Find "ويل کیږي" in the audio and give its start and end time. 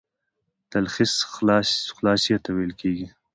2.55-3.07